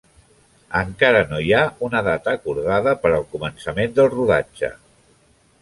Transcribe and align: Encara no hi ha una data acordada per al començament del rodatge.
Encara 0.79 1.19
no 1.33 1.41
hi 1.47 1.53
ha 1.57 1.61
una 1.89 2.01
data 2.09 2.35
acordada 2.39 2.97
per 3.05 3.13
al 3.19 3.29
començament 3.35 3.97
del 4.01 4.11
rodatge. 4.19 4.77